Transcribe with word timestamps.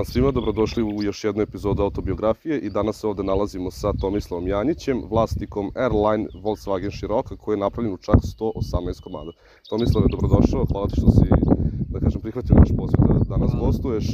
dan 0.00 0.04
svima, 0.04 0.30
dobrodošli 0.30 0.82
u 0.82 1.02
još 1.02 1.24
jednu 1.24 1.42
epizodu 1.42 1.82
autobiografije 1.82 2.58
i 2.58 2.70
danas 2.70 3.00
se 3.00 3.06
ovde 3.06 3.22
nalazimo 3.22 3.70
sa 3.70 3.92
Tomislavom 3.92 4.48
Janjićem, 4.48 5.02
vlasnikom 5.10 5.72
Airline 5.74 6.28
Volkswagen 6.42 6.90
Široka 6.90 7.36
koji 7.36 7.54
je 7.54 7.60
napravljen 7.60 7.94
u 7.94 7.96
čak 7.96 8.14
118 8.14 9.00
komada. 9.02 9.32
Tomislave, 9.68 10.06
dobrodošao, 10.10 10.66
hvala 10.72 10.86
ti 10.86 10.94
što 11.00 11.10
si, 11.10 11.26
da 11.88 12.00
kažem, 12.00 12.20
prihvatio 12.20 12.56
naš 12.56 12.68
poziv 12.78 12.98
da 13.08 13.36
danas 13.36 13.50
Hvala. 13.50 13.66
gostuješ. 13.66 14.06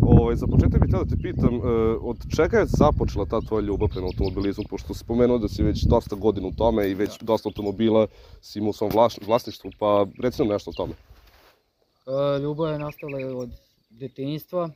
Ovaj, 0.00 0.36
za 0.36 0.46
početak 0.46 0.80
bih 0.80 0.88
htio 0.88 1.04
da 1.04 1.10
te 1.10 1.22
pitam, 1.22 1.54
e, 1.54 1.60
od 2.00 2.18
čega 2.36 2.58
je 2.58 2.66
započela 2.66 3.26
ta 3.26 3.40
tvoja 3.40 3.62
ljubav 3.62 3.88
prema 3.88 4.06
automobilizmu, 4.06 4.64
pošto 4.70 4.94
si 4.94 5.00
spomenuo 5.00 5.38
da 5.38 5.48
si 5.48 5.62
već 5.62 5.82
dosta 5.82 6.16
godina 6.16 6.46
u 6.48 6.52
tome 6.52 6.90
i 6.90 6.94
već 6.94 7.18
dosta 7.20 7.48
automobila 7.48 8.06
si 8.40 8.58
imao 8.58 8.70
u 8.70 8.72
svom 8.72 8.90
vlasništvu, 9.26 9.70
pa 9.78 10.06
reci 10.22 10.42
nam 10.42 10.48
nešto 10.52 10.70
o 10.70 10.74
tome. 10.74 10.94
E, 12.06 12.38
Ljubav 12.42 12.72
je 12.72 12.78
nastala 12.78 13.18
od 13.36 13.50
detinjstva 13.90 14.70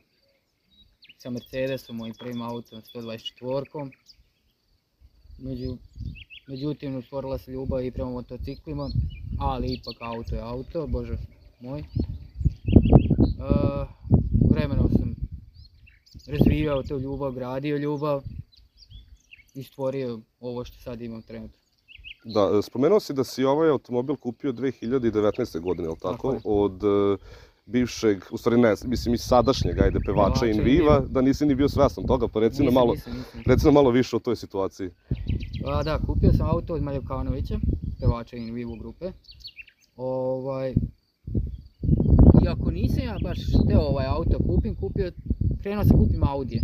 sa 1.17 1.29
Mercedesom, 1.29 1.95
mojim 1.95 2.13
prvim 2.19 2.41
autom 2.41 2.81
124-kom. 2.81 3.91
Među, 5.37 5.77
međutim, 6.47 7.01
stvorila 7.01 7.37
se 7.37 7.51
ljubav 7.51 7.85
i 7.85 7.91
prema 7.91 8.09
motociklima, 8.09 8.89
ali 9.39 9.73
ipak 9.73 9.95
auto 9.99 10.35
je 10.35 10.41
auto, 10.41 10.87
bože 10.87 11.17
moj. 11.59 11.79
E, 11.79 11.83
vremenom 14.51 14.89
sam 14.89 15.15
razvijao 16.27 16.83
tu 16.83 16.99
ljubav, 16.99 17.31
gradio 17.31 17.77
ljubav 17.77 18.23
i 19.53 19.63
stvorio 19.63 20.19
ovo 20.39 20.65
što 20.65 20.77
sad 20.77 21.01
imam 21.01 21.21
trenutno. 21.21 21.57
Da, 22.23 22.51
e, 22.59 22.61
spomenuo 22.61 22.99
si 22.99 23.13
da 23.13 23.23
si 23.23 23.43
ovaj 23.43 23.69
automobil 23.69 24.15
kupio 24.15 24.51
2019. 24.51 25.59
godine, 25.59 25.87
je 25.87 25.89
li 25.89 25.99
tako? 26.01 26.33
Tako 26.33 26.33
je. 26.33 26.39
Od 26.43 26.83
e, 26.83 27.17
bivšeg, 27.67 28.23
u 28.31 28.37
stvari 28.37 28.57
ne, 28.57 28.73
mislim 28.85 29.15
i 29.15 29.17
sadašnjeg, 29.17 29.79
ajde, 29.79 29.99
pevača 30.05 30.39
Pevača 30.39 30.45
Inviva, 30.45 30.99
da 31.09 31.21
nisi 31.21 31.45
ni 31.45 31.55
bio 31.55 31.69
svestan 31.69 32.07
toga, 32.07 32.27
pa 32.27 32.39
reci 32.39 32.63
nam 32.63 32.73
malo, 32.73 32.93
nisam, 32.93 33.13
nisam. 33.17 33.41
reci 33.45 33.65
nam 33.65 33.73
malo 33.73 33.89
više 33.89 34.15
o 34.15 34.19
toj 34.19 34.35
situaciji. 34.35 34.89
A, 35.65 35.83
da, 35.83 35.99
kupio 35.99 36.33
sam 36.33 36.47
auto 36.47 36.73
od 36.73 36.83
Maljokanovića, 36.83 37.59
pevača 37.99 38.37
in 38.37 38.53
vivo 38.53 38.75
grupe. 38.75 39.11
Ovaj, 39.95 40.73
iako 42.45 42.71
nisam 42.71 43.03
ja 43.03 43.17
baš 43.23 43.37
hteo 43.63 43.79
ovaj 43.79 44.05
auto 44.05 44.37
kupim, 44.47 44.75
kupio, 44.75 45.11
krenuo 45.61 45.83
sam 45.83 45.97
kupim 45.97 46.23
Audi. 46.23 46.61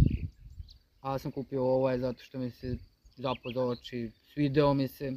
A 1.01 1.17
sam 1.19 1.31
kupio 1.31 1.63
ovaj 1.63 1.99
zato 1.99 2.23
što 2.23 2.39
mi 2.39 2.51
se 2.51 2.77
zapao 3.15 3.51
za 3.55 3.65
oči, 3.65 4.11
svideo 4.33 4.73
mi 4.73 4.87
se. 4.87 5.13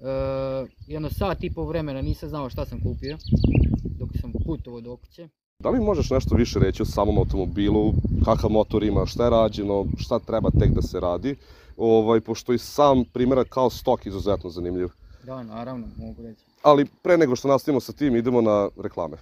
E, 0.00 0.66
jedno 0.86 1.10
sat 1.10 1.44
i 1.44 1.54
po 1.54 1.64
vremena 1.64 2.02
nisam 2.02 2.28
znao 2.28 2.50
šta 2.50 2.66
sam 2.66 2.80
kupio, 2.82 3.18
dok 3.98 4.08
sam 4.20 4.32
putovao 4.46 4.80
do 4.80 4.96
kuće. 4.96 5.28
Da 5.58 5.70
li 5.70 5.80
možeš 5.80 6.10
nešto 6.10 6.34
više 6.34 6.58
reći 6.58 6.82
o 6.82 6.86
samom 6.86 7.18
automobilu, 7.18 7.92
kakav 8.24 8.50
motor 8.50 8.82
ima, 8.84 9.06
šta 9.06 9.24
je 9.24 9.30
rađeno, 9.30 9.86
šta 9.98 10.18
treba 10.18 10.50
tek 10.50 10.70
da 10.70 10.82
se 10.82 11.00
radi, 11.00 11.36
ovaj, 11.76 12.20
pošto 12.20 12.52
i 12.52 12.58
sam 12.58 13.04
primjerak 13.04 13.48
kao 13.48 13.70
stok 13.70 14.06
izuzetno 14.06 14.50
zanimljiv. 14.50 14.88
Da, 15.24 15.42
naravno, 15.42 15.86
mogu 15.96 16.22
reći. 16.22 16.44
Ali 16.62 16.86
pre 17.02 17.16
nego 17.16 17.36
što 17.36 17.48
nastavimo 17.48 17.80
sa 17.80 17.92
tim, 17.92 18.16
idemo 18.16 18.40
na 18.40 18.68
reklame. 18.82 19.16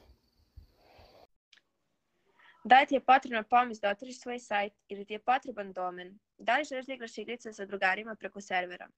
Da 2.65 2.81
li 2.81 2.87
ti 2.87 2.95
je 2.95 3.01
potrebna 3.01 3.43
pomoć 3.43 3.79
da 3.81 3.91
otvoriš 3.91 4.21
svoj 4.21 4.39
sajt 4.39 4.73
ili 4.89 5.05
ti 5.05 5.13
je 5.13 5.19
potreban 5.19 5.73
domen? 5.73 6.19
Da 6.39 6.59
li 6.59 6.65
želiš 6.65 6.87
da 6.87 6.95
igraš 6.95 7.19
igrice 7.19 7.53
sa 7.53 7.65
drugarima 7.65 8.15
preko 8.15 8.41
servera? 8.41 8.89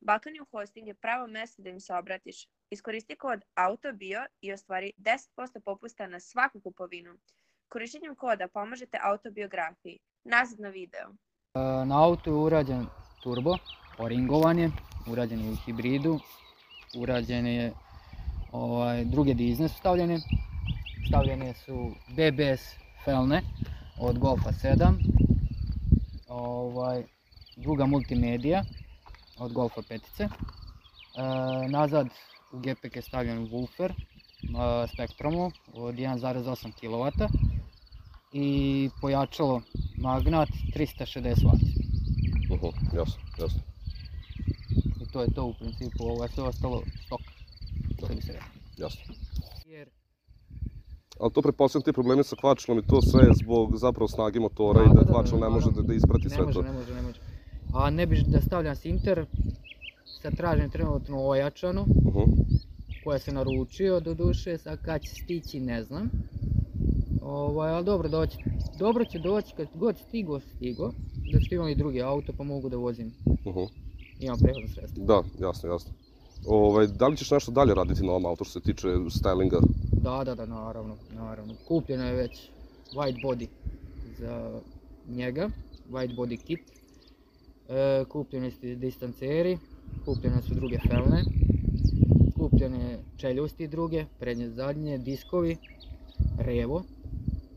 Balkanium 0.00 0.46
Hosting 0.52 0.86
je 0.88 0.94
pravo 0.94 1.26
mesto 1.26 1.62
da 1.62 1.70
im 1.70 1.80
se 1.80 1.94
obratiš. 1.94 2.48
Iskoristi 2.70 3.16
kod 3.16 3.44
AUTOBIO 3.54 4.20
i 4.40 4.52
ostvari 4.52 4.92
10% 4.98 5.60
popusta 5.64 6.06
na 6.06 6.20
svaku 6.20 6.60
kupovinu. 6.60 7.14
Korištenjem 7.68 8.14
koda 8.14 8.48
pomažete 8.48 8.98
autobiografiji. 9.02 9.98
Nazad 10.24 10.60
na 10.60 10.68
video. 10.68 11.08
E, 11.54 11.84
Na 11.86 12.04
autu 12.04 12.30
je 12.30 12.34
urađen 12.36 12.86
turbo, 13.22 13.54
oringovan 13.98 14.58
je, 14.58 14.70
urađen 15.10 15.40
je 15.44 15.50
u 15.52 15.56
hibridu, 15.56 16.20
urađen 16.98 17.46
je 17.46 17.72
ovaj, 18.52 19.04
druge 19.04 19.34
dizne 19.34 19.68
su 19.68 19.78
stavljene, 19.78 20.18
stavljene 21.08 21.54
su 21.54 21.92
BBS 22.08 22.62
felne 23.04 23.42
od 24.00 24.18
Golfa 24.18 24.50
7, 24.50 24.94
ovaj, 26.28 27.04
druga 27.56 27.86
multimedija 27.86 28.62
od 29.40 29.52
Golfa 29.52 29.82
5. 29.82 30.00
E, 30.22 30.28
nazad 31.68 32.06
u 32.52 32.58
GPK 32.58 32.96
je 32.96 33.02
stavljen 33.02 33.48
woofer 33.48 33.90
e, 33.90 33.96
Spectrumu 34.94 35.50
od 35.74 35.94
1,8 35.94 36.72
kW 36.80 37.28
i 38.32 38.46
pojačalo 39.00 39.62
magnat 39.98 40.48
360 40.76 41.34
W. 42.48 42.54
Uh 42.54 42.60
-huh, 42.60 42.98
jasno, 42.98 43.20
jasno. 43.38 43.60
I 45.02 45.12
to 45.12 45.20
je 45.22 45.34
to 45.34 45.44
u 45.44 45.54
principu, 45.54 46.04
ovo 46.04 46.22
je 46.24 46.28
sve 46.28 46.42
ostalo 46.44 46.82
stok, 47.06 47.20
što 47.96 48.14
bi 48.14 48.22
se 48.22 48.32
rekao. 48.32 48.48
jasno. 48.76 49.14
Jer 49.66 49.88
Ali 51.20 51.32
to 51.32 51.42
pretpostavljam 51.42 51.84
ti 51.84 51.92
problemi 51.92 52.24
sa 52.24 52.36
kvačilom 52.36 52.78
i 52.78 52.86
to 52.86 53.02
sve 53.02 53.20
je 53.26 53.34
zbog 53.34 53.76
zapravo 53.76 54.08
snage 54.08 54.40
motora 54.40 54.80
Da, 54.80 54.84
i 54.84 54.88
da 54.88 54.94
da, 54.94 55.00
da, 55.02 55.12
kvačilo 55.12 55.40
ne 55.40 55.48
može 55.48 55.70
da, 55.70 55.82
da 55.82 55.94
isprati 55.94 56.24
ne 56.24 56.30
sve 56.30 56.44
može, 56.44 56.54
to. 56.54 56.62
ne 56.62 56.72
može, 56.72 56.94
ne 56.94 57.02
može. 57.02 57.09
A 57.74 57.90
ne 57.90 58.06
bi 58.06 58.22
da 58.26 58.40
stavljam 58.40 58.76
Sinter, 58.76 59.26
sad 60.22 60.36
tražim 60.36 60.70
trenutno 60.70 61.26
ojačanu, 61.26 61.80
Uh 61.80 62.14
-huh. 62.14 62.26
koja 63.04 63.18
se 63.18 63.32
naručio 63.32 64.00
do 64.00 64.14
duše, 64.14 64.58
sad 64.58 64.82
kad 64.82 65.02
će 65.02 65.14
stići 65.14 65.60
ne 65.60 65.84
znam. 65.84 66.10
Ovaj, 67.22 67.70
ali 67.70 67.84
dobro 67.84 68.08
doći, 68.08 68.36
dobro 68.78 69.04
će 69.04 69.18
doći 69.18 69.54
kad 69.56 69.66
god 69.74 69.96
stigo, 70.08 70.40
stigo. 70.40 70.92
Zato 71.32 71.44
što 71.44 71.54
imam 71.54 71.68
i 71.68 71.74
drugi 71.74 72.02
auto 72.02 72.32
pa 72.38 72.44
mogu 72.44 72.68
da 72.68 72.76
vozim, 72.76 73.12
Uh 73.24 73.54
-huh. 73.54 73.68
imam 74.20 74.38
prevozno 74.38 74.68
sredstvo. 74.74 75.04
Da, 75.04 75.22
jasno, 75.46 75.68
jasno. 75.68 75.92
Ovaj, 76.46 76.86
da 76.86 77.08
li 77.08 77.16
ćeš 77.16 77.30
nešto 77.30 77.52
dalje 77.52 77.74
raditi 77.74 78.02
na 78.02 78.10
ovom 78.10 78.26
autu 78.26 78.44
što 78.44 78.60
se 78.60 78.60
tiče 78.60 78.88
stylinga? 78.88 79.60
Da, 79.92 80.24
da, 80.24 80.34
da, 80.34 80.46
naravno, 80.46 80.96
naravno. 81.14 81.54
Kupljeno 81.68 82.04
je 82.04 82.12
već 82.14 82.48
white 82.94 83.22
body 83.22 83.46
za 84.18 84.60
njega, 85.08 85.50
white 85.90 86.16
body 86.16 86.36
kit. 86.36 86.60
E, 87.70 88.04
kupljeni 88.08 88.50
su 88.50 88.58
distanceri, 88.76 89.58
kupljene 90.04 90.42
su 90.42 90.54
druge 90.54 90.78
felne, 90.88 91.24
kupljene 92.36 92.98
čeljusti 93.16 93.68
druge, 93.68 94.04
prednje 94.18 94.48
zadnje, 94.50 94.98
diskovi, 94.98 95.56
revo 96.38 96.82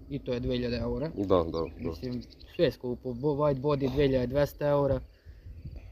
i 0.09 0.19
to 0.19 0.33
je 0.33 0.41
2000 0.41 0.81
eura. 0.81 1.09
Da, 1.17 1.43
da, 1.43 1.43
da. 1.43 1.89
Mislim, 1.89 2.21
sve 2.55 2.71
skupo, 2.71 3.09
white 3.09 3.61
body 3.61 3.89
2200 3.95 4.69
eura, 4.69 4.99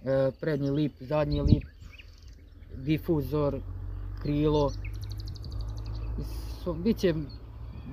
e, 0.06 0.32
prednji 0.40 0.70
lip, 0.70 0.94
zadnji 1.00 1.42
lip, 1.42 1.64
difuzor, 2.76 3.60
krilo, 4.22 4.72
So, 6.64 6.74
Biće 6.74 7.14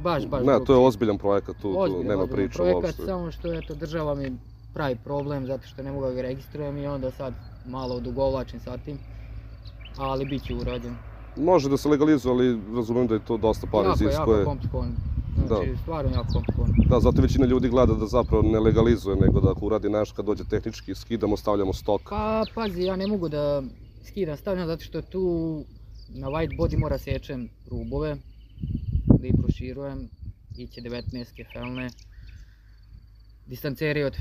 baš, 0.03 0.27
baš 0.27 0.47
Ne, 0.47 0.65
to 0.67 0.73
je 0.73 0.79
ozbiljan 0.79 1.19
projekat, 1.19 1.57
tu, 1.57 1.63
tu 1.63 1.69
nema 1.69 2.23
ozbiljan 2.23 2.29
priče 2.29 2.55
projekat, 2.55 2.85
uopšte. 2.85 3.03
samo 3.05 3.31
što 3.31 3.55
eto, 3.55 3.75
država 3.75 4.15
mi 4.15 4.33
pravi 4.79 4.97
problem 5.05 5.47
zato 5.47 5.67
što 5.67 5.83
ne 5.83 5.93
mogu 5.93 6.07
da 6.07 6.13
ga 6.13 6.23
registrujem 6.23 6.79
i 6.79 6.87
onda 6.87 7.11
sad 7.11 7.35
malo 7.67 7.95
odugovlačim 7.95 8.61
sa 8.61 8.77
tim, 8.77 8.99
ali 9.97 10.25
bit 10.25 10.43
će 10.47 10.55
urađen. 10.55 10.95
Može 11.37 11.69
da 11.69 11.77
se 11.77 11.89
legalizuje, 11.89 12.33
ali 12.33 12.61
razumem 12.77 13.07
da 13.07 13.15
je 13.15 13.25
to 13.25 13.37
dosta 13.37 13.67
para 13.67 13.89
jako, 13.89 14.05
jako 14.05 14.11
iziskuje. 14.11 14.45
komplikovan. 14.45 14.93
Znači, 15.47 15.75
stvarno 15.83 16.11
jako 16.11 16.33
komplikovan. 16.33 16.73
Da, 16.91 17.01
zato 17.01 17.23
većina 17.23 17.47
ljudi 17.47 17.69
gleda 17.69 17.95
da 17.95 18.07
zapravo 18.07 18.43
ne 18.43 18.61
legalizuje, 18.61 19.17
nego 19.17 19.41
da 19.41 19.51
ako 19.51 19.67
uradi 19.67 19.89
nešto 19.89 20.15
kad 20.17 20.27
dođe 20.27 20.45
tehnički, 20.45 20.95
skidamo, 20.95 21.37
stavljamo 21.37 21.73
stok. 21.73 22.03
Pa, 22.11 22.45
pazi, 22.55 22.83
ja 22.83 22.97
ne 22.97 23.07
mogu 23.07 23.29
da 23.29 23.63
skidam 24.05 24.37
stavljam 24.37 24.67
zato 24.67 24.85
što 24.85 25.03
tu 25.03 25.25
na 26.09 26.29
white 26.29 26.57
body 26.59 26.79
mora 26.79 26.99
sečem 26.99 27.49
rubove, 27.71 28.17
da 29.21 29.27
ih 29.27 29.35
proširujem, 29.43 30.09
iće 30.59 30.81
19 30.81 31.45
felne, 31.53 31.91
distanceri 33.47 34.03
od 34.03 34.17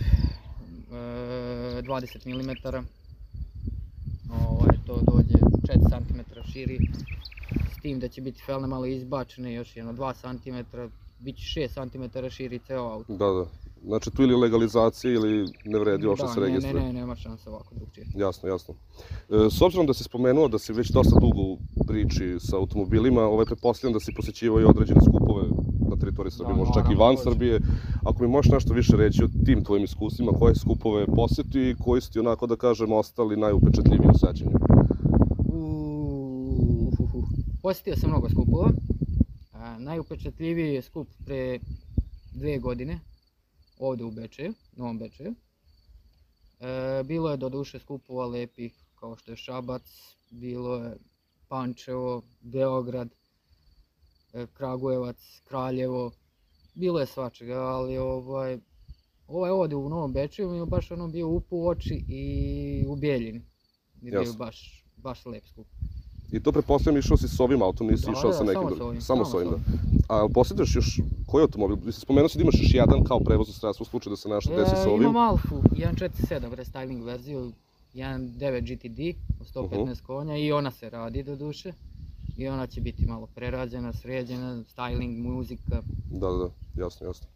20 0.91 2.25
mm, 2.25 2.85
ovaj, 4.33 4.77
to 4.87 4.99
dođe 5.11 5.33
4 5.33 5.89
cm 5.89 6.19
širi, 6.51 6.77
s 7.77 7.81
tim 7.81 7.99
da 7.99 8.07
će 8.07 8.21
biti 8.21 8.41
felne 8.45 8.67
malo 8.67 8.85
izbačene, 8.85 9.53
još 9.53 9.75
jedno 9.77 9.93
2 9.93 10.13
cm, 10.13 10.77
bit 11.19 11.35
će 11.37 11.59
6 11.61 11.89
cm 11.91 12.27
širi 12.29 12.59
ceo 12.59 12.83
auto. 12.83 13.13
Da, 13.13 13.25
da. 13.25 13.45
Znači 13.85 14.11
tu 14.11 14.23
ili 14.23 14.35
legalizacija 14.35 15.13
ili 15.13 15.47
ne 15.65 15.79
vredi 15.79 16.07
uopšte 16.07 16.25
da, 16.27 16.33
se 16.33 16.39
ne, 16.39 16.45
registruje. 16.47 16.83
ne, 16.83 16.93
ne, 16.93 16.93
nema 16.99 17.15
šanse 17.15 17.49
ovako 17.49 17.75
drugčije. 17.75 18.07
Jasno, 18.15 18.49
jasno. 18.49 18.73
E, 19.29 19.49
s 19.51 19.61
obzirom 19.61 19.85
da 19.87 19.93
si 19.93 20.03
spomenuo 20.03 20.47
da 20.47 20.59
si 20.59 20.73
već 20.73 20.89
dosta 20.89 21.19
dugo 21.19 21.41
u 21.41 21.57
priči 21.87 22.35
sa 22.39 22.57
automobilima, 22.57 23.21
ovaj, 23.21 23.45
pretpostavljam 23.45 23.93
da 23.93 23.99
si 23.99 24.13
posjećivao 24.15 24.61
i 24.61 24.65
određene 24.65 24.99
skupove 25.01 25.43
na 25.89 25.95
teritoriji 25.95 26.31
Srbije, 26.31 26.53
Da, 26.53 26.59
možda 26.59 26.73
čak 26.73 26.91
i 26.91 26.95
van. 26.95 27.15
Srbije. 27.23 27.59
Ako 28.07 28.23
mi 28.23 28.27
možeš 28.29 28.51
nešto 28.51 28.73
više 28.73 28.97
reći 28.97 29.23
o 29.23 29.29
tim 29.45 29.63
tvojim 29.63 29.83
iskustvima, 29.83 30.31
koje 30.31 30.55
skupove 30.55 31.05
posjeti 31.05 31.59
i 31.59 31.75
koji 31.79 32.01
su 32.01 32.11
ti 32.11 32.19
onako 32.19 32.47
da 32.47 32.55
kažem 32.55 32.91
ostali 32.91 33.37
najupečatljiviji 33.37 34.09
u 34.09 34.17
sećanju? 34.17 34.51
Posjetio 37.61 37.95
sam 37.95 38.09
mnogo 38.09 38.29
skupova. 38.29 38.71
A, 39.53 39.79
najupečatljiviji 39.79 40.73
je 40.73 40.81
skup 40.81 41.07
pre 41.25 41.59
dve 42.33 42.57
godine 42.57 42.99
ovdje 43.79 44.05
u 44.05 44.11
Bečeju, 44.11 44.53
Novom 44.75 44.99
Bečeju. 44.99 45.33
E, 46.59 47.03
bilo 47.03 47.31
je 47.31 47.37
do 47.37 47.49
duše 47.49 47.79
skupova 47.79 48.25
lepih 48.25 48.73
kao 48.99 49.15
što 49.15 49.31
je 49.31 49.37
Šabac, 49.37 49.83
bilo 50.31 50.75
je 50.75 50.97
Pančevo, 51.47 52.21
Beograd, 52.41 53.09
e, 54.33 54.47
Kragujevac, 54.53 55.41
Kraljevo, 55.47 56.11
bilo 56.77 56.99
je 56.99 57.05
svačega, 57.05 57.53
ali 57.55 57.97
ovaj, 57.97 58.57
ovaj 59.27 59.51
ovdje 59.51 59.75
u 59.77 59.89
Novom 59.89 60.13
Bečeju 60.13 60.49
mi 60.49 60.57
je 60.57 60.65
baš 60.65 60.91
ono 60.91 61.07
bio 61.07 61.27
upu 61.29 61.57
u 61.57 61.67
oči 61.67 62.03
i 62.09 62.23
u 62.87 62.95
Bijeljini. 62.95 63.41
Je 64.01 64.11
bio 64.13 64.33
baš, 64.33 64.57
baš 64.97 65.25
lep 65.25 65.43
skup. 65.45 65.67
I 66.31 66.39
to 66.39 66.51
pretpostavljam 66.51 66.99
išao 66.99 67.17
si 67.17 67.27
s 67.27 67.39
ovim 67.39 67.61
autom, 67.61 67.87
nisi 67.87 68.05
Da, 68.05 68.11
išao 68.11 68.31
da, 68.31 68.33
sa 68.33 68.43
nekim 68.43 68.61
samo 68.61 68.69
drugim. 68.69 68.81
s 68.81 68.87
ovim, 68.87 69.01
Samo 69.01 69.25
samo 69.25 69.43
s 69.43 69.47
ovim, 69.47 69.47
s 69.49 70.07
da. 70.07 70.15
A 70.15 70.27
posjetiš 70.29 70.75
još 70.75 70.99
koji 71.25 71.41
automobil? 71.41 71.75
Mislim, 71.75 71.93
spomenuo 71.93 72.29
si 72.29 72.37
da 72.37 72.41
imaš 72.41 72.55
još 72.55 72.73
jedan 72.73 73.03
kao 73.03 73.19
prevozno 73.19 73.53
sredstvo 73.53 73.83
u 73.83 73.87
slučaju 73.87 74.11
da 74.11 74.17
se 74.17 74.29
nešto 74.29 74.55
desi 74.55 74.69
sa 74.71 74.81
E, 74.81 74.87
ovim. 74.87 75.01
Imam 75.01 75.15
Alfu 75.17 75.55
1.47 75.71 76.09
restyling 76.51 77.03
verziju, 77.03 77.51
1.9 77.93 78.61
GTD 78.61 78.99
od 79.41 79.47
115 79.47 79.83
Mhm. 79.85 80.05
konja 80.05 80.37
i 80.37 80.51
ona 80.51 80.71
se 80.71 80.89
radi 80.89 81.23
do 81.23 81.35
duše. 81.35 81.73
I 82.37 82.47
ona 82.47 82.67
će 82.67 82.81
biti 82.81 83.05
malo 83.05 83.27
prerađena, 83.27 83.93
sređena, 83.93 84.63
styling, 84.67 85.17
muzika. 85.19 85.81
Da, 86.11 86.27
da, 86.27 86.37
da, 86.37 86.49
jasno, 86.77 87.07
jasno. 87.07 87.27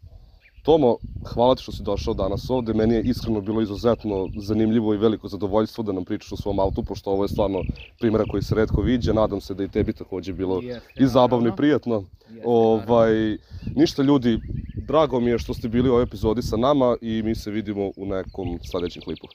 Tomo, 0.62 0.96
hvala 1.34 1.54
ti 1.54 1.62
što 1.62 1.72
si 1.72 1.82
došao 1.82 2.14
danas 2.14 2.50
ovde. 2.50 2.74
Meni 2.74 2.94
je 2.94 3.02
iskreno 3.02 3.40
bilo 3.40 3.62
izuzetno 3.62 4.28
zanimljivo 4.36 4.94
i 4.94 4.96
veliko 4.96 5.28
zadovoljstvo 5.28 5.84
da 5.84 5.92
nam 5.92 6.04
pričaš 6.04 6.32
o 6.32 6.36
svom 6.36 6.60
autu, 6.60 6.82
pošto 6.82 7.10
ovo 7.10 7.24
je 7.24 7.28
stvarno 7.28 7.62
primjera 7.98 8.24
koji 8.30 8.42
se 8.42 8.54
redko 8.54 8.82
viđa. 8.82 9.12
Nadam 9.12 9.40
se 9.40 9.54
da 9.54 9.64
i 9.64 9.68
tebi 9.68 9.92
takođe 9.92 10.32
bilo 10.32 10.60
Jeste, 10.62 11.02
i 11.02 11.06
zabavno 11.06 11.48
i 11.48 11.56
prijatno. 11.56 12.04
Jeste. 12.28 12.42
Ovaj, 12.44 13.36
ništa 13.76 14.02
ljudi, 14.02 14.38
drago 14.86 15.20
mi 15.20 15.30
je 15.30 15.38
što 15.38 15.54
ste 15.54 15.68
bili 15.68 15.88
u 15.88 15.92
ovoj 15.92 16.02
epizodi 16.02 16.42
sa 16.42 16.56
nama 16.56 16.96
i 17.00 17.22
mi 17.22 17.34
se 17.34 17.50
vidimo 17.50 17.90
u 17.96 18.06
nekom 18.06 18.58
sledećem 18.70 19.02
klipu. 19.02 19.26